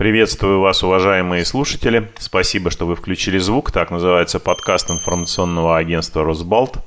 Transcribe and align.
Приветствую 0.00 0.60
вас, 0.60 0.82
уважаемые 0.82 1.44
слушатели. 1.44 2.10
Спасибо, 2.18 2.70
что 2.70 2.86
вы 2.86 2.96
включили 2.96 3.36
звук. 3.36 3.70
Так 3.70 3.90
называется 3.90 4.40
подкаст 4.40 4.90
информационного 4.90 5.76
агентства 5.76 6.24
«Росбалт». 6.24 6.78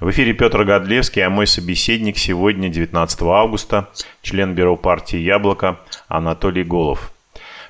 В 0.00 0.10
эфире 0.10 0.32
Петр 0.32 0.64
Годлевский, 0.64 1.24
а 1.24 1.30
мой 1.30 1.46
собеседник 1.46 2.18
сегодня, 2.18 2.68
19 2.68 3.22
августа, 3.22 3.88
член 4.20 4.56
Бюро 4.56 4.74
партии 4.76 5.18
«Яблоко» 5.18 5.78
Анатолий 6.08 6.64
Голов. 6.64 7.12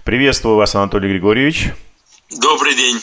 Приветствую 0.02 0.56
вас, 0.56 0.74
Анатолий 0.74 1.10
Григорьевич. 1.10 1.74
Добрый 2.30 2.74
день. 2.74 2.98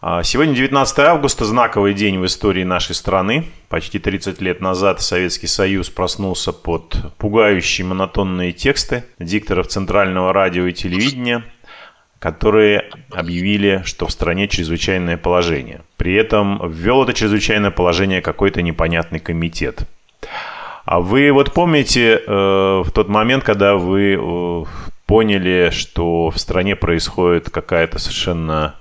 А, 0.00 0.22
сегодня 0.22 0.54
19 0.54 0.98
августа, 1.00 1.44
знаковый 1.44 1.92
день 1.92 2.20
в 2.20 2.26
истории 2.26 2.62
нашей 2.62 2.94
страны. 2.94 3.46
Почти 3.68 3.98
30 3.98 4.40
лет 4.40 4.60
назад 4.60 5.00
Советский 5.00 5.48
Союз 5.48 5.90
проснулся 5.90 6.52
под 6.52 6.96
пугающие 7.18 7.84
монотонные 7.84 8.52
тексты 8.52 9.04
дикторов 9.18 9.66
Центрального 9.66 10.32
радио 10.32 10.66
и 10.66 10.72
телевидения, 10.72 11.42
которые 12.20 12.88
объявили, 13.10 13.82
что 13.86 14.06
в 14.06 14.12
стране 14.12 14.46
чрезвычайное 14.46 15.16
положение. 15.16 15.80
При 15.96 16.14
этом 16.14 16.70
ввел 16.70 17.02
это 17.02 17.12
чрезвычайное 17.12 17.72
положение 17.72 18.22
какой-то 18.22 18.62
непонятный 18.62 19.18
комитет. 19.18 19.80
А 20.84 21.00
вы 21.00 21.32
вот 21.32 21.52
помните 21.52 22.22
э, 22.24 22.82
в 22.84 22.90
тот 22.92 23.08
момент, 23.08 23.42
когда 23.42 23.74
вы 23.74 24.14
э, 24.16 24.64
поняли, 25.06 25.70
что 25.72 26.30
в 26.30 26.38
стране 26.38 26.76
происходит 26.76 27.50
какая-то 27.50 27.98
совершенно 27.98 28.76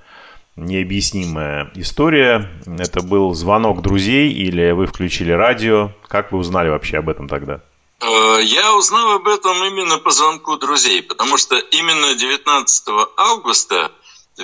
необъяснимая 0.58 1.72
история. 1.76 2.50
Это 2.66 3.02
был 3.02 3.34
звонок 3.34 3.82
друзей 3.82 4.34
или 4.34 4.72
вы 4.72 4.88
включили 4.88 5.32
радио? 5.32 5.92
Как 6.08 6.32
вы 6.32 6.40
узнали 6.40 6.70
вообще 6.70 6.98
об 6.98 7.10
этом 7.10 7.30
тогда? 7.30 7.62
Э, 8.02 8.40
я 8.44 8.76
узнал 8.76 9.14
об 9.14 9.28
этом 9.28 9.64
именно 9.64 10.00
по 10.00 10.10
звонку 10.10 10.58
друзей, 10.58 11.04
потому 11.04 11.38
что 11.38 11.58
именно 11.58 12.16
19 12.16 12.84
августа 13.18 13.92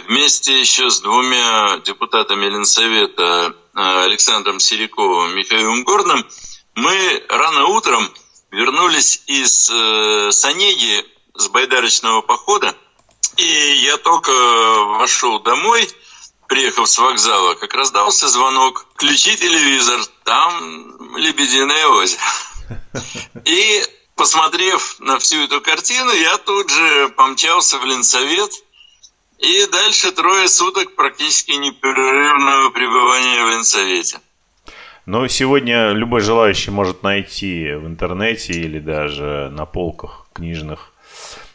вместе 0.07 0.59
еще 0.59 0.89
с 0.89 1.01
двумя 1.01 1.79
депутатами 1.83 2.45
Ленсовета 2.45 3.53
э, 3.75 4.03
Александром 4.05 4.59
Сериковым 4.59 5.31
и 5.31 5.35
Михаилом 5.39 5.83
Горным 5.83 6.23
мы 6.75 7.23
рано 7.29 7.65
утром 7.65 8.07
вернулись 8.51 9.23
из 9.25 9.69
э, 9.71 10.31
Санеги 10.31 11.05
с 11.35 11.47
байдарочного 11.47 12.21
похода, 12.21 12.75
и 13.37 13.81
я 13.83 13.97
только 13.97 14.31
вошел 14.99 15.39
домой– 15.39 15.89
приехав 16.53 16.87
с 16.87 16.99
вокзала, 16.99 17.55
как 17.55 17.73
раздался 17.73 18.27
звонок, 18.27 18.85
включи 18.93 19.35
телевизор, 19.37 19.99
там 20.23 21.17
Лебединое 21.17 21.87
озеро. 21.87 22.21
И 23.45 23.81
посмотрев 24.15 24.99
на 24.99 25.17
всю 25.17 25.45
эту 25.45 25.61
картину, 25.61 26.11
я 26.11 26.37
тут 26.37 26.69
же 26.69 27.09
помчался 27.17 27.79
в 27.79 27.85
Ленсовет, 27.85 28.51
и 29.39 29.65
дальше 29.65 30.11
трое 30.11 30.47
суток 30.47 30.95
практически 30.95 31.53
непрерывного 31.53 32.69
пребывания 32.69 33.43
в 33.43 33.49
Ленсовете. 33.49 34.19
Но 35.07 35.27
сегодня 35.27 35.89
любой 35.93 36.21
желающий 36.21 36.69
может 36.69 37.01
найти 37.01 37.73
в 37.73 37.87
интернете 37.87 38.53
или 38.53 38.77
даже 38.77 39.49
на 39.51 39.65
полках 39.65 40.27
книжных 40.33 40.93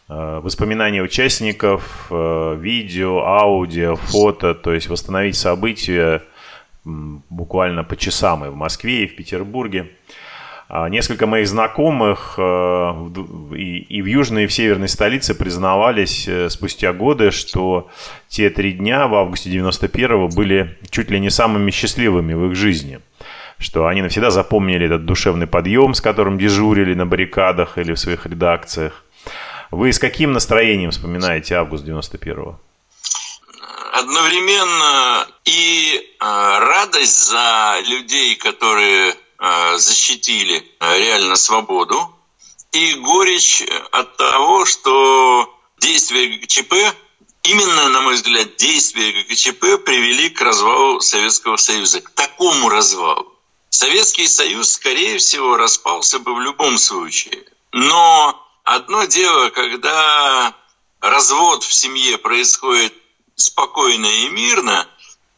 воспоминания 0.08 1.02
участников, 1.02 2.06
э, 2.10 2.56
видео, 2.58 3.24
аудио, 3.26 3.96
фото, 3.96 4.54
то 4.54 4.72
есть 4.72 4.88
восстановить 4.88 5.36
события 5.36 6.22
буквально 6.84 7.84
по 7.84 7.94
часам 7.96 8.46
и 8.46 8.48
в 8.48 8.56
Москве, 8.56 9.04
и 9.04 9.06
в 9.06 9.16
Петербурге. 9.16 9.90
А 10.70 10.88
несколько 10.88 11.26
моих 11.26 11.46
знакомых 11.46 12.36
э, 12.38 12.42
и 13.54 14.02
в 14.02 14.06
южной, 14.06 14.44
и 14.44 14.46
в 14.46 14.52
северной 14.52 14.88
столице 14.88 15.34
признавались 15.34 16.28
спустя 16.48 16.94
годы, 16.94 17.30
что 17.30 17.88
те 18.28 18.48
три 18.48 18.72
дня 18.72 19.08
в 19.08 19.14
августе 19.14 19.50
91-го 19.50 20.28
были 20.28 20.78
чуть 20.90 21.10
ли 21.10 21.20
не 21.20 21.28
самыми 21.28 21.70
счастливыми 21.70 22.32
в 22.32 22.50
их 22.50 22.54
жизни. 22.54 23.00
Что 23.58 23.86
они 23.86 24.02
навсегда 24.02 24.30
запомнили 24.30 24.86
этот 24.86 25.04
душевный 25.04 25.46
подъем, 25.46 25.92
с 25.92 26.00
которым 26.00 26.38
дежурили 26.38 26.94
на 26.94 27.06
баррикадах 27.06 27.76
или 27.76 27.92
в 27.92 27.98
своих 27.98 28.24
редакциях 28.24 29.04
вы 29.70 29.92
с 29.92 29.98
каким 29.98 30.32
настроением 30.32 30.90
вспоминаете 30.90 31.56
август 31.56 31.84
91-го? 31.84 32.58
Одновременно 33.92 35.26
и 35.44 36.14
а, 36.20 36.60
радость 36.60 37.28
за 37.28 37.80
людей, 37.86 38.36
которые 38.36 39.16
а, 39.38 39.76
защитили 39.76 40.64
а, 40.78 40.96
реально 40.96 41.36
свободу, 41.36 42.14
и 42.72 42.94
горечь 42.94 43.62
от 43.92 44.16
того, 44.16 44.64
что 44.66 45.54
действия 45.78 46.28
ГКЧП, 46.28 46.74
именно, 47.42 47.88
на 47.88 48.00
мой 48.02 48.14
взгляд, 48.14 48.56
действия 48.56 49.12
ГКЧП 49.12 49.84
привели 49.84 50.30
к 50.30 50.40
развалу 50.42 51.00
Советского 51.00 51.56
Союза, 51.56 52.00
к 52.00 52.10
такому 52.10 52.68
развалу. 52.68 53.32
Советский 53.70 54.28
Союз, 54.28 54.72
скорее 54.72 55.18
всего, 55.18 55.56
распался 55.56 56.18
бы 56.18 56.34
в 56.34 56.40
любом 56.40 56.78
случае. 56.78 57.44
Но 57.72 58.47
Одно 58.70 59.06
дело, 59.06 59.48
когда 59.48 60.54
развод 61.00 61.64
в 61.64 61.72
семье 61.72 62.18
происходит 62.18 62.92
спокойно 63.34 64.04
и 64.04 64.28
мирно, 64.28 64.86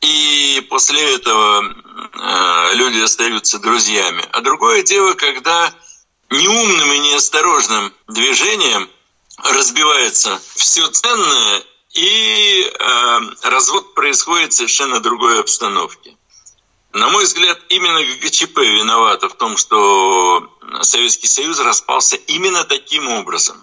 и 0.01 0.67
после 0.69 1.15
этого 1.15 1.63
э, 1.63 2.75
люди 2.75 2.99
остаются 2.99 3.61
друзьями. 3.61 4.25
А 4.33 4.41
другое 4.41 4.83
дело, 4.83 5.13
когда 5.13 5.73
неумным 6.29 6.93
и 6.93 6.99
неосторожным 6.99 7.95
движением 8.09 8.91
разбивается 9.45 10.43
все 10.57 10.89
ценное, 10.89 11.63
и 11.93 12.65
э, 12.65 13.21
развод 13.45 13.95
происходит 13.95 14.55
в 14.55 14.57
совершенно 14.57 14.99
другой 14.99 15.39
обстановке. 15.39 16.17
На 16.93 17.09
мой 17.09 17.25
взгляд, 17.25 17.59
именно 17.69 18.01
ГКЧП 18.03 18.59
виновата 18.59 19.29
в 19.29 19.35
том, 19.35 19.57
что 19.57 20.49
Советский 20.83 21.29
Союз 21.29 21.61
распался 21.61 22.17
именно 22.17 22.65
таким 22.65 23.09
образом. 23.09 23.57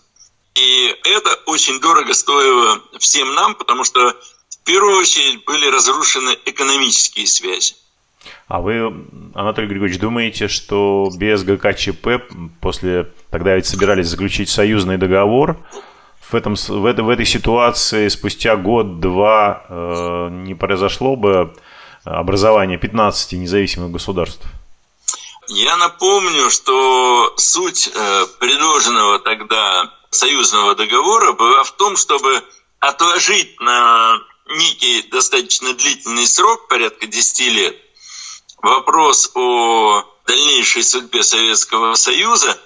И 0.56 0.96
это 1.04 1.30
очень 1.46 1.80
дорого 1.80 2.14
стоило 2.14 2.82
всем 3.00 3.34
нам, 3.36 3.56
потому 3.56 3.84
что 3.84 4.16
в 4.50 4.64
первую 4.64 4.98
очередь 4.98 5.44
были 5.46 5.70
разрушены 5.70 6.38
экономические 6.46 7.28
связи. 7.28 7.76
А 8.48 8.62
вы, 8.62 9.06
Анатолий 9.36 9.68
Григорьевич, 9.68 10.00
думаете, 10.00 10.48
что 10.48 11.10
без 11.16 11.44
ГКЧП 11.44 12.08
после 12.62 13.14
тогда 13.30 13.56
ведь 13.56 13.66
собирались 13.66 14.08
заключить 14.08 14.50
союзный 14.50 14.98
договор, 14.98 15.58
в, 16.22 16.34
этом, 16.34 16.56
в, 16.56 16.86
этой, 16.86 17.04
в 17.04 17.10
этой 17.10 17.26
ситуации 17.26 18.08
спустя 18.08 18.56
год-два 18.56 19.66
э, 19.70 20.30
не 20.32 20.56
произошло 20.56 21.16
бы 21.16 21.54
образования 22.10 22.78
15 22.78 23.34
независимых 23.34 23.92
государств? 23.92 24.46
Я 25.48 25.78
напомню, 25.78 26.50
что 26.50 27.34
суть 27.38 27.90
э, 27.94 28.26
предложенного 28.40 29.20
тогда 29.20 29.94
союзного 30.10 30.76
договора 30.76 31.34
была 31.34 31.64
в 31.64 31.72
том, 31.72 31.96
чтобы 31.96 32.44
отложить 32.80 33.60
на 33.60 34.20
некий 34.50 35.04
достаточно 35.04 35.74
длительный 35.74 36.28
срок, 36.28 36.68
порядка 36.68 37.08
10 37.08 37.40
лет, 37.54 37.78
вопрос 38.62 39.32
о 39.36 40.04
дальнейшей 40.26 40.84
судьбе 40.84 41.24
Советского 41.24 41.96
Союза 41.96 42.60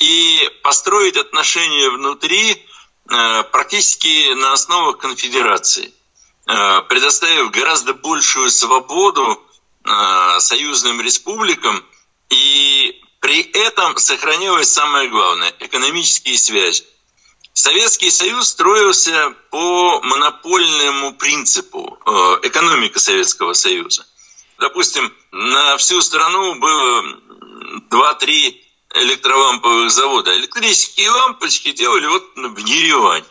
и 0.00 0.50
построить 0.64 1.16
отношения 1.16 1.90
внутри 1.90 2.52
э, 2.52 3.42
практически 3.44 4.34
на 4.34 4.52
основах 4.52 4.98
конфедерации– 4.98 5.92
предоставив 6.46 7.50
гораздо 7.50 7.94
большую 7.94 8.50
свободу 8.50 9.42
э, 9.84 10.40
союзным 10.40 11.00
республикам, 11.00 11.84
и 12.30 13.00
при 13.20 13.40
этом 13.40 13.96
сохранилось 13.96 14.70
самое 14.70 15.08
главное– 15.08 15.54
экономические 15.60 16.36
связи. 16.36 16.84
Советский 17.54 18.10
Союз 18.10 18.48
строился 18.48 19.34
по 19.50 20.00
монопольному 20.02 21.14
принципу 21.14 21.98
э, 22.04 22.10
экономика 22.48 22.98
Советского 22.98 23.52
Союза. 23.52 24.04
Допустим, 24.58 25.12
на 25.30 25.76
всю 25.76 26.00
страну 26.00 26.56
было 26.56 27.02
2-3 27.90 28.56
электроламповых 28.94 29.90
завода. 29.90 30.36
Электрические 30.36 31.10
лампочки 31.10 31.72
делали 31.72 32.06
вот 32.06 32.24
в 32.34 32.56
Ереване 32.58 33.24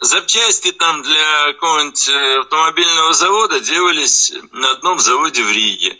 запчасти 0.00 0.72
там 0.72 1.02
для 1.02 1.52
какого-нибудь 1.52 2.08
э, 2.08 2.38
автомобильного 2.40 3.12
завода 3.12 3.60
делались 3.60 4.32
на 4.52 4.72
одном 4.72 4.98
заводе 4.98 5.42
в 5.42 5.50
Риге. 5.50 5.98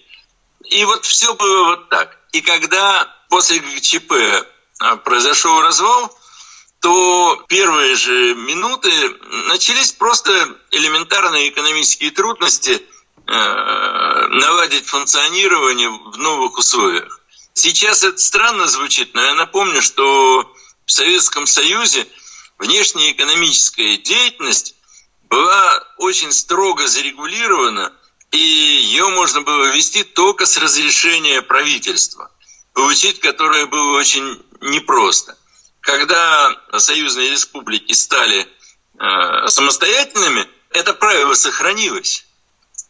И 0.64 0.84
вот 0.84 1.04
все 1.04 1.34
было 1.34 1.64
вот 1.64 1.88
так. 1.88 2.18
И 2.32 2.40
когда 2.40 3.14
после 3.28 3.58
ГЧП 3.58 4.12
а, 4.78 4.96
произошел 4.96 5.60
развал, 5.60 6.16
то 6.80 7.44
первые 7.48 7.94
же 7.96 8.34
минуты 8.34 8.90
начались 9.48 9.92
просто 9.92 10.30
элементарные 10.70 11.50
экономические 11.50 12.10
трудности 12.10 12.82
э, 13.26 14.26
наладить 14.28 14.86
функционирование 14.86 15.90
в 15.90 16.16
новых 16.16 16.56
условиях. 16.56 17.20
Сейчас 17.52 18.02
это 18.02 18.16
странно 18.18 18.66
звучит, 18.66 19.12
но 19.14 19.22
я 19.22 19.34
напомню, 19.34 19.82
что 19.82 20.50
в 20.86 20.90
Советском 20.90 21.46
Союзе 21.46 22.06
внешнеэкономическая 22.60 23.96
деятельность 23.96 24.76
была 25.28 25.82
очень 25.96 26.30
строго 26.30 26.86
зарегулирована, 26.86 27.92
и 28.30 28.38
ее 28.38 29.08
можно 29.08 29.40
было 29.40 29.72
вести 29.72 30.04
только 30.04 30.46
с 30.46 30.56
разрешения 30.58 31.42
правительства, 31.42 32.30
получить 32.74 33.18
которое 33.20 33.66
было 33.66 33.96
очень 33.98 34.40
непросто. 34.60 35.36
Когда 35.80 36.54
союзные 36.76 37.30
республики 37.30 37.92
стали 37.94 38.46
э, 38.98 39.48
самостоятельными, 39.48 40.46
это 40.70 40.92
правило 40.92 41.34
сохранилось. 41.34 42.26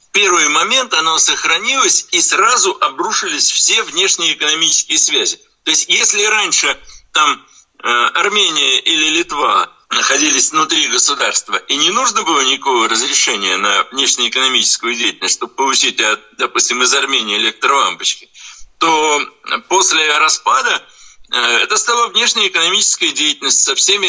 В 0.08 0.12
первый 0.12 0.48
момент 0.48 0.92
оно 0.94 1.18
сохранилось, 1.18 2.08
и 2.10 2.20
сразу 2.20 2.76
обрушились 2.80 3.48
все 3.48 3.84
внешнеэкономические 3.84 4.98
связи. 4.98 5.40
То 5.62 5.70
есть, 5.70 5.88
если 5.88 6.24
раньше 6.24 6.76
там 7.12 7.46
Армения 7.82 8.80
или 8.80 9.18
Литва 9.18 9.70
находились 9.90 10.52
внутри 10.52 10.88
государства, 10.88 11.56
и 11.56 11.76
не 11.76 11.90
нужно 11.90 12.22
было 12.22 12.40
никакого 12.42 12.88
разрешения 12.88 13.56
на 13.56 13.84
внешнеэкономическую 13.92 14.94
деятельность, 14.94 15.36
чтобы 15.36 15.54
получить, 15.54 16.00
от, 16.00 16.20
допустим, 16.38 16.82
из 16.82 16.94
Армении 16.94 17.38
электролампочки, 17.38 18.28
то 18.78 19.20
после 19.68 20.18
распада 20.18 20.82
э, 21.32 21.36
это 21.64 21.76
стала 21.76 22.08
внешнеэкономическая 22.08 23.10
деятельность 23.10 23.62
со 23.62 23.74
всеми 23.74 24.08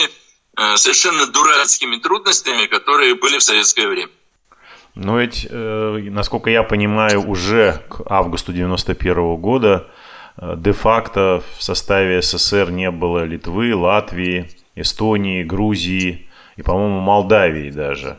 э, 0.57 0.77
совершенно 0.77 1.25
дурацкими 1.27 1.97
трудностями, 1.97 2.67
которые 2.67 3.15
были 3.15 3.39
в 3.39 3.43
советское 3.43 3.87
время. 3.87 4.11
Но 4.93 5.19
ведь, 5.19 5.47
э, 5.49 5.97
насколько 6.09 6.49
я 6.49 6.63
понимаю, 6.63 7.27
уже 7.27 7.83
к 7.89 8.01
августу 8.05 8.53
91 8.53 9.37
года 9.37 9.89
де-факто 10.41 11.43
в 11.57 11.63
составе 11.63 12.21
СССР 12.21 12.71
не 12.71 12.89
было 12.91 13.23
Литвы, 13.23 13.75
Латвии, 13.75 14.49
Эстонии, 14.75 15.43
Грузии 15.43 16.27
и, 16.57 16.63
по-моему, 16.63 16.99
Молдавии 16.99 17.69
даже. 17.69 18.17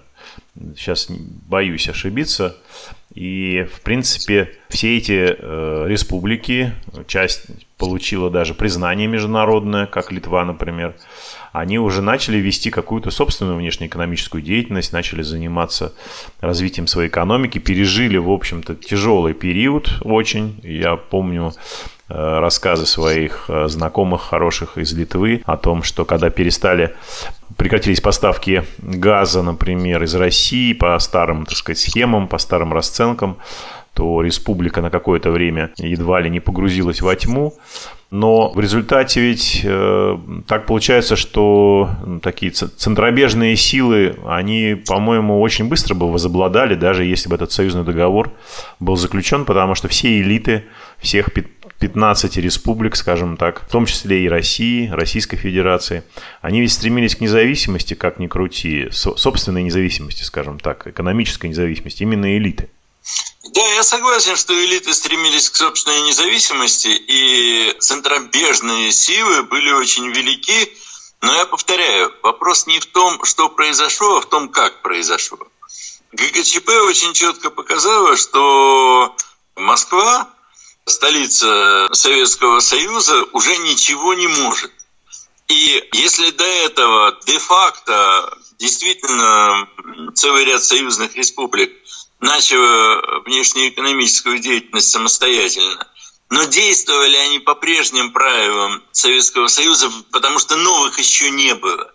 Сейчас 0.76 1.08
боюсь 1.10 1.88
ошибиться. 1.88 2.56
И, 3.14 3.66
в 3.70 3.82
принципе, 3.82 4.50
все 4.68 4.96
эти 4.96 5.36
э, 5.38 5.84
республики, 5.86 6.72
часть 7.06 7.46
получила 7.76 8.30
даже 8.30 8.54
признание 8.54 9.06
международное, 9.06 9.86
как 9.86 10.12
Литва, 10.12 10.44
например, 10.44 10.94
они 11.52 11.78
уже 11.78 12.00
начали 12.00 12.38
вести 12.38 12.70
какую-то 12.70 13.10
собственную 13.10 13.58
внешнеэкономическую 13.58 14.42
деятельность, 14.42 14.92
начали 14.92 15.20
заниматься 15.22 15.92
развитием 16.40 16.86
своей 16.86 17.08
экономики, 17.08 17.58
пережили, 17.58 18.16
в 18.16 18.30
общем-то, 18.30 18.76
тяжелый 18.76 19.34
период 19.34 19.90
очень. 20.02 20.58
Я 20.62 20.96
помню 20.96 21.52
Э, 22.14 22.40
рассказы 22.40 22.84
своих 22.84 23.46
э, 23.48 23.68
знакомых 23.68 24.20
хороших 24.20 24.76
из 24.76 24.92
Литвы 24.92 25.42
о 25.46 25.56
том, 25.56 25.82
что 25.82 26.04
когда 26.04 26.28
перестали 26.28 26.94
прекратились 27.56 28.00
поставки 28.00 28.64
газа, 28.78 29.42
например, 29.42 30.02
из 30.02 30.14
России 30.14 30.72
по 30.72 30.98
старым, 30.98 31.46
так 31.46 31.56
сказать, 31.56 31.78
схемам, 31.78 32.28
по 32.28 32.38
старым 32.38 32.72
расценкам, 32.72 33.38
то 33.94 34.22
республика 34.22 34.80
на 34.80 34.90
какое-то 34.90 35.30
время 35.30 35.70
едва 35.76 36.20
ли 36.20 36.30
не 36.30 36.40
погрузилась 36.40 37.02
во 37.02 37.14
тьму. 37.14 37.54
Но 38.10 38.50
в 38.50 38.60
результате 38.60 39.22
ведь 39.22 39.62
э, 39.64 40.18
так 40.46 40.66
получается, 40.66 41.16
что 41.16 41.88
ну, 42.04 42.20
такие 42.20 42.52
центробежные 42.52 43.56
силы, 43.56 44.16
они, 44.26 44.76
по-моему, 44.86 45.40
очень 45.40 45.66
быстро 45.66 45.94
бы 45.94 46.12
возобладали, 46.12 46.74
даже 46.74 47.04
если 47.04 47.30
бы 47.30 47.36
этот 47.36 47.52
союзный 47.52 47.84
договор 47.84 48.30
был 48.80 48.96
заключен, 48.96 49.46
потому 49.46 49.74
что 49.74 49.88
все 49.88 50.20
элиты 50.20 50.64
всех 50.98 51.32
15 51.82 52.36
республик, 52.36 52.94
скажем 52.94 53.36
так, 53.36 53.66
в 53.66 53.68
том 53.68 53.86
числе 53.86 54.24
и 54.24 54.28
России, 54.28 54.88
Российской 54.88 55.36
Федерации, 55.36 56.04
они 56.40 56.60
ведь 56.60 56.72
стремились 56.72 57.16
к 57.16 57.20
независимости, 57.20 57.94
как 57.94 58.20
ни 58.20 58.28
крути, 58.28 58.88
собственной 58.92 59.64
независимости, 59.64 60.22
скажем 60.22 60.60
так, 60.60 60.86
экономической 60.86 61.48
независимости, 61.48 62.04
именно 62.04 62.36
элиты. 62.36 62.70
Да, 63.52 63.66
я 63.74 63.82
согласен, 63.82 64.36
что 64.36 64.54
элиты 64.54 64.94
стремились 64.94 65.50
к 65.50 65.56
собственной 65.56 66.02
независимости, 66.02 66.86
и 66.86 67.74
центробежные 67.80 68.92
силы 68.92 69.42
были 69.42 69.72
очень 69.72 70.08
велики, 70.08 70.72
но 71.20 71.34
я 71.34 71.46
повторяю, 71.46 72.12
вопрос 72.22 72.68
не 72.68 72.78
в 72.78 72.86
том, 72.86 73.24
что 73.24 73.48
произошло, 73.48 74.18
а 74.18 74.20
в 74.20 74.26
том, 74.26 74.50
как 74.50 74.82
произошло. 74.82 75.38
ГКЧП 76.12 76.68
очень 76.86 77.12
четко 77.12 77.50
показала, 77.50 78.16
что 78.16 79.16
Москва 79.56 80.28
столица 80.86 81.88
Советского 81.92 82.60
Союза 82.60 83.24
уже 83.32 83.56
ничего 83.58 84.14
не 84.14 84.26
может. 84.26 84.72
И 85.48 85.88
если 85.92 86.30
до 86.30 86.44
этого 86.44 87.18
де-факто 87.26 88.38
действительно 88.58 89.68
целый 90.14 90.44
ряд 90.44 90.62
союзных 90.62 91.14
республик 91.14 91.72
начал 92.20 93.22
внешнеэкономическую 93.24 94.38
деятельность 94.38 94.90
самостоятельно, 94.90 95.88
но 96.30 96.44
действовали 96.44 97.16
они 97.16 97.40
по 97.40 97.54
прежним 97.54 98.12
правилам 98.12 98.82
Советского 98.92 99.48
Союза, 99.48 99.90
потому 100.12 100.38
что 100.38 100.56
новых 100.56 100.98
еще 100.98 101.30
не 101.30 101.54
было, 101.54 101.92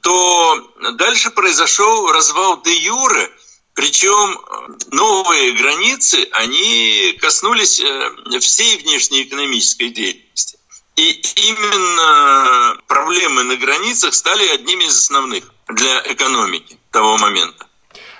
то 0.00 0.72
дальше 0.94 1.30
произошел 1.30 2.10
развал 2.10 2.60
де 2.62 2.74
юре– 2.74 3.30
причем 3.74 4.38
э, 4.38 4.72
новые 4.92 5.52
границы, 5.52 6.28
они 6.32 7.16
коснулись 7.20 7.80
э, 7.80 8.38
всей 8.38 8.78
внешнеэкономической 8.78 9.90
деятельности. 9.90 10.58
И 10.96 11.10
именно 11.10 12.76
проблемы 12.86 13.42
на 13.42 13.56
границах 13.56 14.14
стали 14.14 14.46
одними 14.54 14.84
из 14.84 14.96
основных 14.96 15.52
для 15.68 16.02
экономики 16.12 16.78
того 16.92 17.18
момента. 17.18 17.66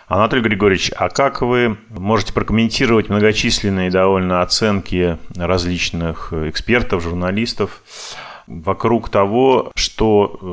Анатолий 0.09 0.43
Григорьевич, 0.43 0.91
а 0.97 1.09
как 1.09 1.41
вы 1.41 1.79
можете 1.89 2.33
прокомментировать 2.33 3.09
многочисленные 3.09 3.91
довольно 3.91 4.43
оценки 4.43 5.19
различных 5.37 6.33
экспертов, 6.33 7.03
журналистов 7.03 7.81
вокруг 8.47 9.09
того, 9.09 9.73
что 9.75 10.39
э, 10.41 10.47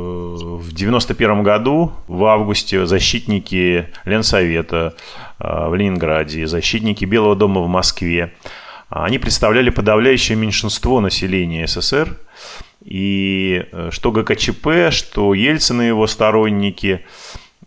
в 0.64 0.74
91 0.74 1.44
году, 1.44 1.92
в 2.08 2.26
августе, 2.26 2.86
защитники 2.86 3.90
Ленсовета 4.06 4.96
э, 5.40 5.68
в 5.68 5.76
Ленинграде, 5.76 6.48
защитники 6.48 7.06
Белого 7.06 7.36
дома 7.36 7.62
в 7.62 7.68
Москве, 7.68 8.34
они 8.90 9.20
представляли 9.20 9.70
подавляющее 9.70 10.38
меньшинство 10.38 11.00
населения 11.00 11.68
СССР. 11.68 12.18
И 12.84 13.66
э, 13.72 13.90
что 13.92 14.12
ГКЧП, 14.12 14.92
что 14.92 15.34
Ельцин 15.34 15.82
и 15.82 15.88
его 15.88 16.08
сторонники, 16.08 17.06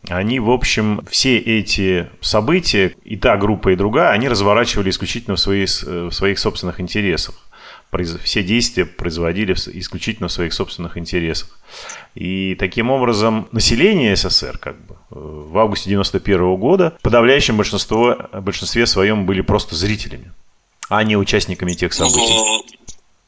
они, 0.09 0.39
в 0.39 0.51
общем, 0.51 1.03
все 1.09 1.39
эти 1.39 2.09
события, 2.21 2.95
и 3.05 3.17
та 3.17 3.37
группа, 3.37 3.71
и 3.71 3.77
другая, 3.77 4.11
они 4.11 4.29
разворачивали 4.29 4.91
исключительно 4.91 5.37
в, 5.37 5.41
свои, 5.41 5.65
в 5.65 6.11
своих 6.11 6.39
собственных 6.39 6.81
интересах 6.81 7.35
все 8.03 8.43
действия 8.43 8.85
производили 8.85 9.53
исключительно 9.53 10.29
в 10.29 10.33
своих 10.33 10.53
собственных 10.53 10.97
интересах. 10.97 11.59
И 12.15 12.57
таким 12.59 12.91
образом 12.91 13.49
население 13.53 14.17
СССР 14.17 14.59
как 14.59 14.81
бы, 14.87 14.95
э, 14.95 14.97
в 15.11 15.59
августе 15.59 15.91
91 15.91 16.57
года 16.57 16.97
в 16.99 17.03
подавляющем 17.03 17.57
большинство, 17.57 18.17
большинстве 18.33 18.87
своем 18.87 19.27
были 19.27 19.41
просто 19.41 19.75
зрителями, 19.75 20.33
а 20.89 21.03
не 21.05 21.17
участниками 21.17 21.73
тех 21.73 21.93
событий. 21.93 22.35
Ну, 22.35 22.65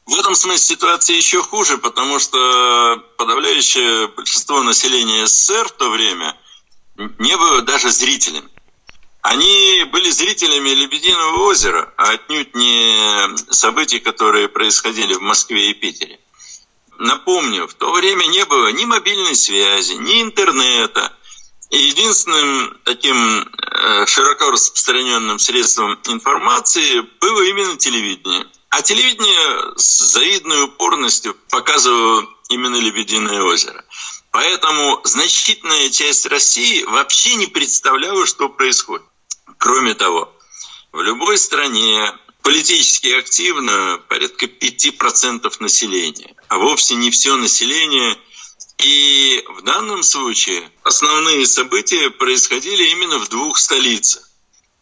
в 0.06 0.14
этом 0.18 0.34
смысле 0.36 0.76
ситуация 0.76 1.16
еще 1.16 1.42
хуже, 1.42 1.78
потому 1.78 2.18
что 2.20 3.02
подавляющее 3.18 4.08
большинство 4.08 4.62
населения 4.62 5.26
СССР 5.26 5.68
в 5.68 5.72
то 5.72 5.90
время 5.90 6.36
не 7.18 7.36
было 7.36 7.62
даже 7.62 7.90
зрителями. 7.90 8.48
Они 9.28 9.82
были 9.90 10.08
зрителями 10.10 10.68
Лебединого 10.68 11.48
озера, 11.48 11.92
а 11.96 12.10
отнюдь 12.10 12.54
не 12.54 13.36
событий, 13.52 13.98
которые 13.98 14.48
происходили 14.48 15.14
в 15.14 15.20
Москве 15.20 15.72
и 15.72 15.74
Питере. 15.74 16.20
Напомню, 17.00 17.66
в 17.66 17.74
то 17.74 17.90
время 17.92 18.24
не 18.26 18.44
было 18.44 18.68
ни 18.68 18.84
мобильной 18.84 19.34
связи, 19.34 19.94
ни 19.94 20.22
интернета. 20.22 21.12
И 21.70 21.76
единственным 21.76 22.78
таким 22.84 23.40
э, 23.40 24.06
широко 24.06 24.52
распространенным 24.52 25.40
средством 25.40 25.98
информации 26.06 27.00
было 27.18 27.42
именно 27.42 27.76
телевидение. 27.76 28.46
А 28.68 28.80
телевидение 28.82 29.76
с 29.76 30.12
завидной 30.12 30.66
упорностью 30.66 31.34
показывало 31.50 32.28
именно 32.48 32.76
Лебединое 32.76 33.42
озеро. 33.42 33.84
Поэтому 34.30 35.00
значительная 35.02 35.90
часть 35.90 36.26
России 36.26 36.84
вообще 36.84 37.34
не 37.34 37.48
представляла, 37.48 38.24
что 38.24 38.48
происходит. 38.48 39.04
Кроме 39.58 39.94
того, 39.94 40.32
в 40.92 41.00
любой 41.02 41.38
стране 41.38 42.12
политически 42.42 43.08
активно 43.08 44.00
порядка 44.08 44.46
5% 44.46 45.52
населения, 45.60 46.34
а 46.48 46.58
вовсе 46.58 46.94
не 46.94 47.10
все 47.10 47.36
население. 47.36 48.16
И 48.78 49.42
в 49.48 49.62
данном 49.62 50.02
случае 50.02 50.70
основные 50.82 51.46
события 51.46 52.10
происходили 52.10 52.90
именно 52.90 53.18
в 53.18 53.28
двух 53.28 53.58
столицах. 53.58 54.22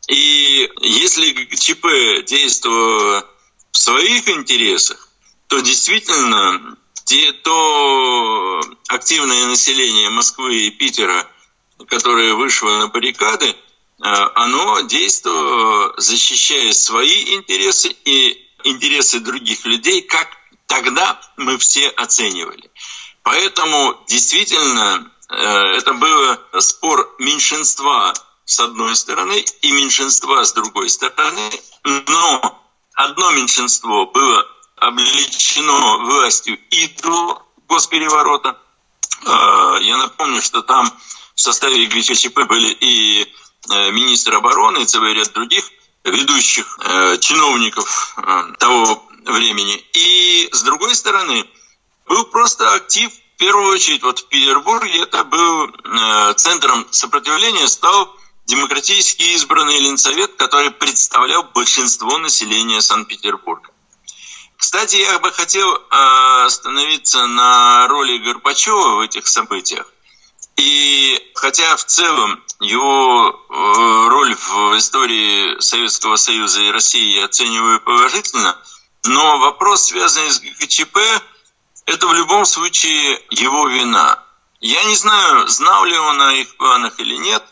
И 0.08 0.68
если 0.82 1.32
ЧП 1.54 2.26
действовало 2.26 3.26
в 3.70 3.78
своих 3.78 4.28
интересах, 4.28 5.08
то 5.46 5.60
действительно 5.60 6.76
те, 7.04 7.32
то 7.32 8.60
активное 8.88 9.46
население 9.46 10.10
Москвы 10.10 10.66
и 10.66 10.70
Питера, 10.70 11.28
которое 11.86 12.34
вышло 12.34 12.78
на 12.78 12.88
баррикады, 12.88 13.56
оно 14.00 14.80
действовало, 14.80 15.94
защищая 15.98 16.72
свои 16.72 17.34
интересы 17.34 17.88
и 18.04 18.44
интересы 18.64 19.20
других 19.20 19.64
людей, 19.64 20.02
как 20.02 20.28
тогда 20.66 21.20
мы 21.36 21.58
все 21.58 21.88
оценивали. 21.90 22.70
Поэтому 23.22 23.96
действительно 24.06 25.10
э, 25.30 25.36
это 25.78 25.94
был 25.94 26.60
спор 26.60 27.14
меньшинства 27.18 28.12
с 28.44 28.60
одной 28.60 28.94
стороны 28.96 29.44
и 29.62 29.72
меньшинства 29.72 30.44
с 30.44 30.52
другой 30.52 30.90
стороны, 30.90 31.50
но 31.84 32.62
одно 32.94 33.30
меньшинство 33.30 34.06
было 34.06 34.46
обличено 34.76 36.04
властью 36.04 36.58
и 36.70 36.88
до 37.02 37.42
госпереворота. 37.68 38.58
А, 39.24 39.78
я 39.80 39.96
напомню, 39.96 40.42
что 40.42 40.62
там 40.62 40.92
в 41.34 41.40
составе 41.40 41.86
ГЧП 41.86 42.40
были 42.46 42.72
и 42.72 43.22
э, 43.22 43.26
министр 43.68 44.34
обороны, 44.34 44.82
и 44.82 44.86
целый 44.86 45.14
ряд 45.14 45.32
других 45.32 45.64
ведущих 46.04 46.78
э, 46.82 47.16
чиновников 47.18 48.14
э, 48.18 48.52
того 48.58 49.06
времени. 49.24 49.74
И 49.94 50.48
с 50.52 50.62
другой 50.62 50.94
стороны, 50.94 51.48
был 52.06 52.24
просто 52.26 52.74
актив, 52.74 53.10
в 53.10 53.36
первую 53.38 53.72
очередь, 53.72 54.02
вот 54.02 54.18
в 54.20 54.28
Петербурге 54.28 55.02
это 55.02 55.24
был 55.24 55.70
центром 56.36 56.86
сопротивления, 56.90 57.66
стал 57.66 58.14
демократически 58.46 59.22
избранный 59.34 59.78
Ленсовет, 59.80 60.36
который 60.36 60.70
представлял 60.70 61.44
большинство 61.54 62.18
населения 62.18 62.80
Санкт-Петербурга. 62.80 63.70
Кстати, 64.56 64.96
я 64.96 65.18
бы 65.18 65.32
хотел 65.32 65.74
э, 65.74 66.44
остановиться 66.46 67.26
на 67.26 67.86
роли 67.88 68.18
Горбачева 68.18 68.96
в 68.96 69.00
этих 69.00 69.26
событиях. 69.26 69.90
И 70.56 71.32
хотя 71.34 71.76
в 71.76 71.84
целом 71.84 72.42
его 72.60 73.28
э, 73.30 74.08
роль 74.08 74.34
в 74.34 74.78
истории 74.78 75.60
Советского 75.60 76.16
Союза 76.16 76.62
и 76.62 76.70
России 76.70 77.18
я 77.18 77.24
оцениваю 77.24 77.80
положительно, 77.80 78.56
но 79.04 79.38
вопрос, 79.38 79.86
связанный 79.86 80.30
с 80.30 80.40
ГКЧП, 80.40 80.96
это 81.86 82.06
в 82.06 82.14
любом 82.14 82.44
случае 82.44 83.22
его 83.30 83.68
вина. 83.68 84.22
Я 84.60 84.82
не 84.84 84.94
знаю, 84.94 85.46
знал 85.48 85.84
ли 85.84 85.98
он 85.98 86.20
о 86.20 86.34
их 86.34 86.56
планах 86.56 86.98
или 87.00 87.16
нет, 87.16 87.44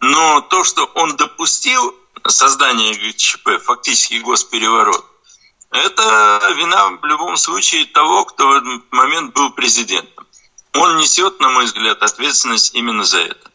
но 0.00 0.40
то, 0.42 0.62
что 0.62 0.84
он 0.94 1.16
допустил 1.16 1.94
создание 2.26 2.94
ГКЧП, 2.94 3.62
фактически 3.64 4.18
госпереворот, 4.18 5.04
это 5.70 6.52
вина 6.56 6.90
в 6.90 7.04
любом 7.04 7.36
случае 7.36 7.86
того, 7.86 8.24
кто 8.24 8.48
в 8.48 8.52
этот 8.52 8.92
момент 8.92 9.34
был 9.34 9.50
президентом. 9.50 10.26
Он 10.74 10.96
несет, 10.98 11.40
на 11.40 11.50
мой 11.50 11.64
взгляд, 11.64 12.02
ответственность 12.02 12.74
именно 12.74 13.04
за 13.04 13.18
это. 13.18 13.50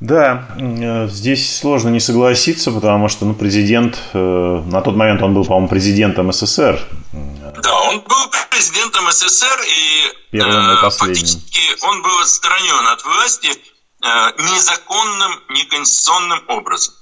Да, 0.00 0.46
э, 0.58 1.08
здесь 1.08 1.58
сложно 1.58 1.88
не 1.88 2.00
согласиться, 2.00 2.70
потому 2.70 3.08
что 3.08 3.24
ну, 3.24 3.34
президент, 3.34 3.98
э, 4.12 4.18
на 4.18 4.82
тот 4.82 4.94
момент 4.94 5.22
он 5.22 5.32
был, 5.32 5.44
по-моему, 5.44 5.68
президентом 5.68 6.30
СССР. 6.32 6.78
Да, 7.62 7.74
он 7.88 8.00
был 8.00 8.30
президентом 8.50 9.10
СССР, 9.10 9.58
и 9.66 10.32
Первым 10.32 10.70
и 10.70 10.74
э, 10.74 10.90
фактически 10.90 11.60
он 11.82 12.02
был 12.02 12.18
отстранен 12.20 12.86
от 12.88 13.04
власти 13.04 13.48
незаконным, 14.38 15.32
неконституционным 15.48 16.40
образом. 16.48 16.94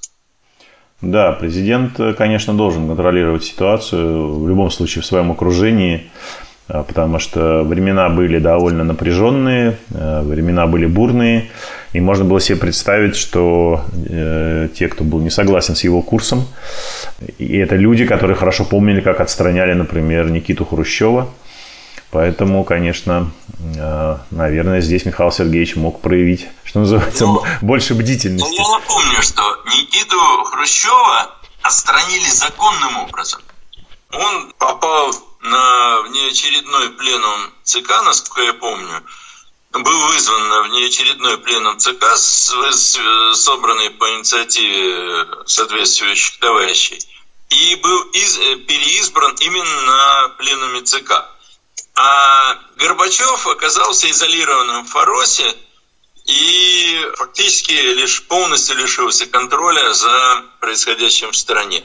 Да, 1.02 1.32
президент, 1.32 1.98
конечно, 2.16 2.54
должен 2.54 2.86
контролировать 2.86 3.44
ситуацию 3.44 4.40
в 4.40 4.48
любом 4.48 4.70
случае 4.70 5.02
в 5.02 5.06
своем 5.06 5.32
окружении, 5.32 6.10
потому 6.66 7.18
что 7.18 7.62
времена 7.62 8.08
были 8.08 8.38
довольно 8.38 8.84
напряженные, 8.84 9.76
а, 9.94 10.22
времена 10.22 10.66
были 10.66 10.86
бурные, 10.86 11.50
и 11.92 12.00
можно 12.00 12.24
было 12.24 12.40
себе 12.40 12.58
представить, 12.58 13.14
что 13.16 13.84
э, 14.08 14.68
те, 14.76 14.88
кто 14.88 15.04
был 15.04 15.20
не 15.20 15.30
согласен 15.30 15.76
с 15.76 15.84
его 15.84 16.02
курсом, 16.02 16.44
и 17.38 17.56
это 17.56 17.76
люди, 17.76 18.04
которые 18.04 18.36
хорошо 18.36 18.64
помнили, 18.64 19.00
как 19.00 19.20
отстраняли, 19.20 19.74
например, 19.74 20.30
Никиту 20.30 20.64
Хрущева– 20.64 21.28
Поэтому, 22.14 22.62
конечно, 22.62 23.32
э, 23.76 24.16
наверное, 24.30 24.80
здесь 24.80 25.04
Михаил 25.04 25.32
Сергеевич 25.32 25.74
мог 25.74 26.00
проявить, 26.00 26.46
что 26.62 26.78
называется, 26.78 27.26
ну, 27.26 27.42
больше 27.60 27.94
бдительности. 27.94 28.46
Ну, 28.46 28.54
я 28.54 28.78
напомню, 28.78 29.20
что 29.20 29.42
Никиту 29.66 30.44
Хрущева 30.44 31.34
отстранили 31.62 32.30
законным 32.30 32.98
образом. 32.98 33.40
Он 34.12 34.52
попал 34.58 35.12
на 35.44 36.00
внеочередной 36.00 36.90
пленум 36.90 37.52
ЦК, 37.64 38.02
насколько 38.02 38.42
я 38.42 38.54
помню, 38.54 39.04
был 39.72 40.06
вызван 40.06 40.48
на 40.48 40.62
внеочередной 40.62 41.36
пленум 41.38 41.78
ЦК, 41.78 42.16
собранный 42.16 43.90
по 43.90 44.10
инициативе 44.14 45.26
соответствующих 45.46 46.38
товарищей, 46.38 46.98
и 47.50 47.74
был 47.76 48.02
из, 48.12 48.36
переизбран 48.66 49.34
именно 49.40 49.80
на 49.82 50.28
пленуме 50.30 50.80
ЦК. 50.80 51.28
А 51.94 52.58
Горбачев 52.76 53.46
оказался 53.46 54.10
изолированным 54.10 54.84
в 54.84 54.90
Фаросе 54.90 55.54
и 56.24 57.06
фактически 57.16 57.72
лишь 57.72 58.22
полностью 58.24 58.76
лишился 58.76 59.26
контроля 59.26 59.92
за 59.92 60.42
происходящим 60.60 61.32
в 61.32 61.36
стране. 61.36 61.84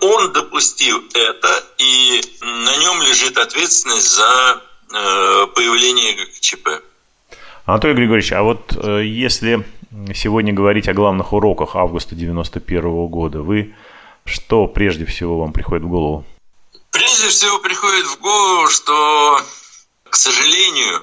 Он 0.00 0.32
допустил 0.32 1.02
это, 1.14 1.64
и 1.78 2.20
на 2.40 2.76
нем 2.78 3.02
лежит 3.02 3.36
ответственность 3.36 4.10
за 4.10 4.62
э, 4.92 5.46
появление 5.54 6.14
ГКЧП. 6.14 6.68
Анатолий 7.66 7.94
Григорьевич, 7.94 8.32
а 8.32 8.42
вот 8.42 8.76
э, 8.76 9.04
если 9.04 9.64
сегодня 10.14 10.52
говорить 10.52 10.88
о 10.88 10.94
главных 10.94 11.32
уроках 11.32 11.76
августа 11.76 12.14
91 12.14 13.06
года, 13.06 13.42
вы 13.42 13.74
что 14.24 14.66
прежде 14.66 15.04
всего 15.04 15.38
вам 15.38 15.52
приходит 15.52 15.84
в 15.84 15.88
голову? 15.88 16.24
Прежде 16.90 17.28
всего 17.28 17.58
приходит 17.58 18.06
в 18.06 18.20
голову, 18.20 18.68
что, 18.68 19.40
к 20.08 20.16
сожалению, 20.16 21.02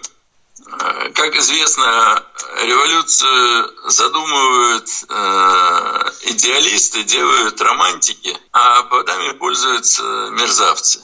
как 0.65 1.35
известно, 1.35 2.25
революцию 2.63 3.89
задумывают 3.89 4.89
э, 5.07 6.11
идеалисты, 6.23 7.03
делают 7.03 7.61
романтики, 7.61 8.35
а 8.51 8.81
плодами 8.83 9.33
пользуются 9.33 10.01
мерзавцы. 10.31 11.01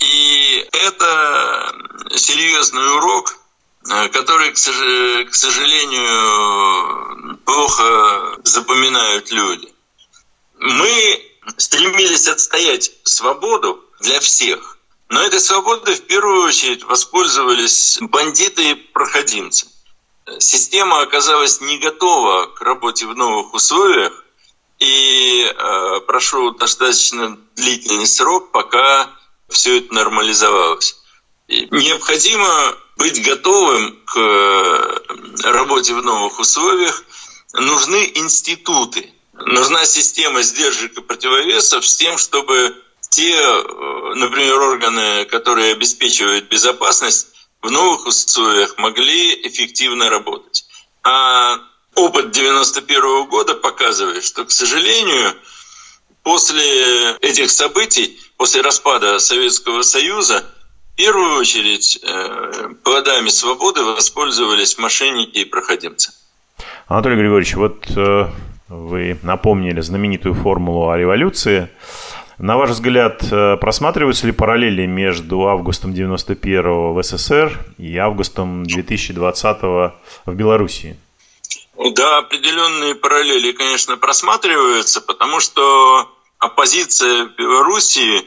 И 0.00 0.68
это 0.72 1.74
серьезный 2.16 2.96
урок, 2.96 3.36
э, 3.88 4.08
который, 4.08 4.52
к 4.52 5.34
сожалению, 5.34 7.38
плохо 7.44 8.40
запоминают 8.44 9.30
люди. 9.30 9.72
Мы 10.58 11.22
стремились 11.56 12.28
отстоять 12.28 12.92
свободу 13.04 13.82
для 14.00 14.20
всех. 14.20 14.78
Но 15.12 15.20
этой 15.20 15.40
свободой 15.40 15.94
в 15.94 16.06
первую 16.06 16.42
очередь 16.44 16.84
воспользовались 16.84 17.98
бандиты 18.00 18.70
и 18.70 18.74
проходимцы. 18.74 19.66
Система 20.38 21.02
оказалась 21.02 21.60
не 21.60 21.76
готова 21.76 22.46
к 22.46 22.62
работе 22.62 23.04
в 23.04 23.14
новых 23.14 23.52
условиях, 23.52 24.24
и 24.78 25.44
э, 25.44 26.00
прошел 26.06 26.54
достаточно 26.54 27.38
длительный 27.56 28.06
срок, 28.06 28.52
пока 28.52 29.10
все 29.50 29.80
это 29.80 29.92
нормализовалось. 29.92 30.96
И 31.46 31.68
необходимо 31.70 32.74
быть 32.96 33.22
готовым 33.22 34.02
к 34.06 34.16
э, 34.16 35.00
работе 35.44 35.92
в 35.92 36.02
новых 36.02 36.38
условиях. 36.38 37.04
Нужны 37.52 38.12
институты, 38.14 39.12
нужна 39.34 39.84
система 39.84 40.40
сдержек 40.40 40.96
и 40.96 41.02
противовесов 41.02 41.86
с 41.86 41.96
тем, 41.96 42.16
чтобы 42.16 42.81
те, 43.12 43.34
э, 43.34 44.14
например, 44.14 44.58
органы, 44.58 45.26
которые 45.26 45.72
обеспечивают 45.72 46.48
безопасность, 46.48 47.28
в 47.60 47.70
новых 47.70 48.06
условиях 48.06 48.78
могли 48.78 49.34
эффективно 49.46 50.08
работать. 50.08 50.64
А 51.04 51.58
опыт 51.94 52.30
91 52.30 53.28
года 53.28 53.54
показывает, 53.54 54.24
что, 54.24 54.46
к 54.46 54.50
сожалению, 54.50 55.34
после 56.22 57.12
этих 57.16 57.50
событий, 57.50 58.18
после 58.38 58.62
распада 58.62 59.18
Советского 59.18 59.82
Союза, 59.82 60.42
в 60.94 60.96
первую 60.96 61.36
очередь 61.36 61.98
э, 62.02 62.70
плодами 62.82 63.28
свободы 63.28 63.82
воспользовались 63.82 64.78
мошенники 64.78 65.40
и 65.40 65.44
проходимцы. 65.44 66.12
Анатолий 66.88 67.16
Григорьевич, 67.16 67.56
вот 67.56 67.84
э, 67.94 68.26
вы 68.68 69.18
напомнили 69.22 69.82
знаменитую 69.82 70.34
формулу 70.34 70.88
о 70.88 70.96
революции. 70.96 71.68
На 72.42 72.58
ваш 72.58 72.70
взгляд, 72.70 73.22
э, 73.30 73.56
просматриваются 73.56 74.26
ли 74.26 74.32
параллели 74.32 74.84
между 74.84 75.46
августом 75.46 75.94
91 75.94 76.92
в 76.92 77.02
СССР 77.02 77.58
и 77.78 77.96
августом 77.96 78.66
2020 78.66 79.62
в 80.26 80.34
Белоруссии? 80.34 80.98
Да, 81.78 82.18
определенные 82.18 82.96
параллели, 82.96 83.52
конечно, 83.52 83.96
просматриваются, 83.96 85.00
потому 85.00 85.40
что 85.40 86.10
оппозиция 86.38 87.26
в 87.26 87.36
Белоруссии 87.36 88.26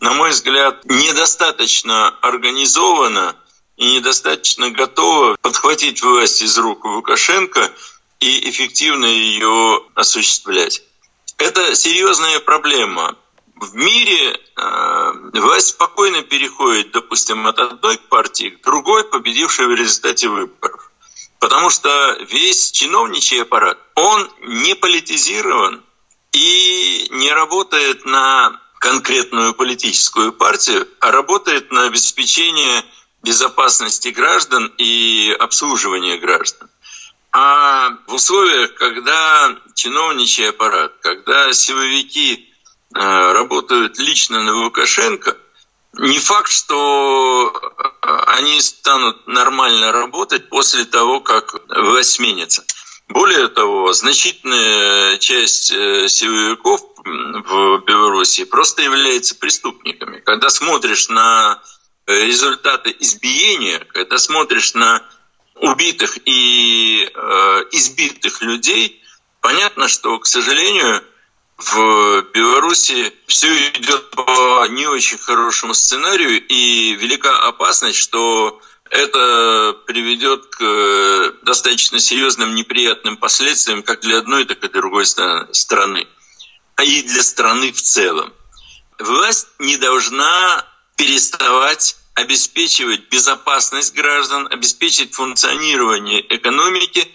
на 0.00 0.12
мой 0.12 0.30
взгляд, 0.30 0.84
недостаточно 0.84 2.08
организована 2.20 3.36
и 3.76 3.96
недостаточно 3.96 4.70
готова 4.70 5.36
подхватить 5.40 6.02
власть 6.02 6.42
из 6.42 6.58
рук 6.58 6.84
Лукашенко 6.84 7.72
и 8.20 8.50
эффективно 8.50 9.06
ее 9.06 9.82
осуществлять. 9.94 10.82
Это 11.38 11.74
серьезная 11.74 12.40
проблема. 12.40 13.16
В 13.56 13.74
мире 13.76 14.40
э, 14.56 15.12
власть 15.34 15.68
спокойно 15.68 16.22
переходит, 16.22 16.90
допустим, 16.90 17.46
от 17.46 17.58
одной 17.58 17.98
партии 17.98 18.50
к 18.50 18.64
другой, 18.64 19.04
победившей 19.04 19.66
в 19.66 19.74
результате 19.74 20.28
выборов. 20.28 20.90
Потому 21.38 21.70
что 21.70 22.16
весь 22.28 22.72
чиновничий 22.72 23.42
аппарат, 23.42 23.78
он 23.94 24.28
не 24.40 24.74
политизирован 24.74 25.84
и 26.32 27.06
не 27.10 27.32
работает 27.32 28.04
на 28.04 28.60
конкретную 28.80 29.54
политическую 29.54 30.32
партию, 30.32 30.88
а 31.00 31.12
работает 31.12 31.70
на 31.70 31.84
обеспечение 31.84 32.84
безопасности 33.22 34.08
граждан 34.08 34.72
и 34.78 35.34
обслуживания 35.38 36.18
граждан. 36.18 36.68
А 37.30 37.98
в 38.06 38.14
условиях, 38.14 38.74
когда 38.74 39.56
чиновничий 39.74 40.50
аппарат, 40.50 40.92
когда 41.00 41.52
силовики 41.52 42.53
работают 42.94 43.98
лично 43.98 44.42
на 44.42 44.54
Лукашенко, 44.54 45.36
не 45.96 46.18
факт, 46.18 46.50
что 46.50 47.52
э, 47.52 48.08
они 48.26 48.60
станут 48.60 49.26
нормально 49.26 49.92
работать 49.92 50.48
после 50.48 50.84
того, 50.84 51.20
как 51.20 51.54
власть 51.68 52.12
сменится. 52.12 52.64
Более 53.08 53.48
того, 53.48 53.92
значительная 53.92 55.18
часть 55.18 55.70
э, 55.70 56.08
силовиков 56.08 56.80
в 57.04 57.84
Беларуси 57.84 58.44
просто 58.44 58.82
является 58.82 59.36
преступниками. 59.36 60.18
Когда 60.20 60.50
смотришь 60.50 61.08
на 61.10 61.62
результаты 62.06 62.94
избиения, 62.98 63.78
когда 63.92 64.18
смотришь 64.18 64.74
на 64.74 65.02
убитых 65.54 66.18
и 66.24 67.04
э, 67.04 67.64
избитых 67.70 68.42
людей, 68.42 69.00
понятно, 69.40 69.86
что, 69.86 70.18
к 70.18 70.26
сожалению, 70.26 71.04
в 71.64 72.22
Беларуси 72.34 73.12
все 73.26 73.48
идет 73.70 74.10
по 74.10 74.66
не 74.68 74.86
очень 74.86 75.18
хорошему 75.18 75.74
сценарию, 75.74 76.46
и 76.46 76.94
велика 76.94 77.46
опасность, 77.46 77.98
что 77.98 78.60
это 78.90 79.76
приведет 79.86 80.46
к 80.46 81.34
достаточно 81.42 81.98
серьезным 81.98 82.54
неприятным 82.54 83.16
последствиям 83.16 83.82
как 83.82 84.00
для 84.00 84.18
одной, 84.18 84.44
так 84.44 84.62
и 84.62 84.68
другой 84.68 85.06
страны, 85.06 86.06
а 86.76 86.84
и 86.84 87.02
для 87.02 87.22
страны 87.22 87.72
в 87.72 87.80
целом. 87.80 88.32
Власть 88.98 89.48
не 89.58 89.76
должна 89.76 90.66
переставать 90.96 91.96
обеспечивать 92.14 93.08
безопасность 93.10 93.94
граждан, 93.94 94.46
обеспечить 94.50 95.14
функционирование 95.14 96.24
экономики, 96.36 97.10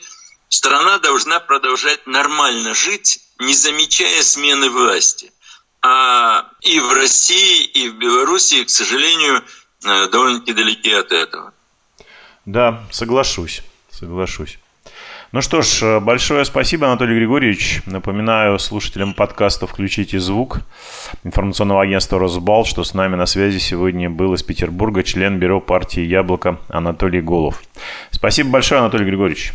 страна 0.49 0.97
должна 0.99 1.39
продолжать 1.39 2.05
нормально 2.05 2.73
жить, 2.73 3.19
не 3.39 3.53
замечая 3.53 4.21
смены 4.23 4.69
власти. 4.69 5.31
А 5.81 6.45
и 6.61 6.79
в 6.79 6.91
России, 6.91 7.63
и 7.63 7.89
в 7.89 7.97
Белоруссии, 7.97 8.63
к 8.65 8.69
сожалению, 8.69 9.43
э, 9.85 10.09
довольно-таки 10.09 10.53
далеки 10.53 10.91
от 10.91 11.13
этого. 11.13 11.53
Да, 12.45 12.83
соглашусь, 12.91 13.61
соглашусь. 13.89 14.59
Ну 15.31 15.41
что 15.41 15.61
ж, 15.61 15.83
э, 15.83 15.99
большое 15.99 16.43
спасибо, 16.43 16.87
Анатолий 16.87 17.15
Григорьевич. 17.15 17.81
Напоминаю 17.85 18.57
слушателям 18.57 19.13
подкаста 19.13 19.67
«Включите 19.67 20.19
звук» 20.19 20.61
информационного 21.23 21.83
агентства 21.83 22.19
«Росбал», 22.19 22.65
что 22.65 22.83
с 22.83 22.93
нами 22.93 23.15
на 23.15 23.27
связи 23.27 23.59
сегодня 23.59 24.09
был 24.09 24.33
из 24.33 24.43
Петербурга 24.43 25.03
член 25.03 25.37
бюро 25.37 25.61
партии 25.61 26.01
«Яблоко» 26.01 26.59
Анатолий 26.67 27.21
Голов. 27.21 27.61
Спасибо 28.09 28.49
большое, 28.49 28.81
Анатолий 28.81 29.05
Григорьевич. 29.05 29.53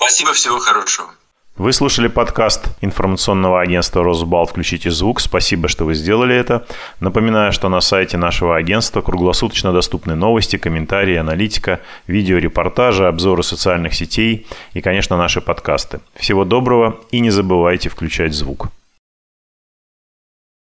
Спасибо, 0.00 0.32
всего 0.32 0.58
хорошего. 0.58 1.08
Вы 1.58 1.74
слушали 1.74 2.08
подкаст 2.08 2.68
информационного 2.80 3.60
агентства 3.60 4.02
«Росбал. 4.02 4.46
Включите 4.46 4.90
звук». 4.90 5.20
Спасибо, 5.20 5.68
что 5.68 5.84
вы 5.84 5.92
сделали 5.92 6.34
это. 6.34 6.66
Напоминаю, 7.00 7.52
что 7.52 7.68
на 7.68 7.82
сайте 7.82 8.16
нашего 8.16 8.56
агентства 8.56 9.02
круглосуточно 9.02 9.74
доступны 9.74 10.14
новости, 10.14 10.56
комментарии, 10.56 11.16
аналитика, 11.16 11.80
видеорепортажи, 12.06 13.06
обзоры 13.06 13.42
социальных 13.42 13.92
сетей 13.92 14.46
и, 14.72 14.80
конечно, 14.80 15.18
наши 15.18 15.42
подкасты. 15.42 16.00
Всего 16.14 16.46
доброго 16.46 16.98
и 17.10 17.20
не 17.20 17.28
забывайте 17.28 17.90
включать 17.90 18.32
звук. 18.32 18.68